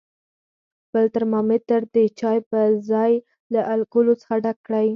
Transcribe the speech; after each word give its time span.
خپل 0.85 1.05
ترمامتر 1.15 1.81
د 1.95 1.97
چای 2.19 2.37
په 2.49 2.59
ځای 2.89 3.13
له 3.53 3.61
الکولو 3.73 4.13
څخه 4.21 4.35
ډک 4.43 4.57
کړئ. 4.67 4.87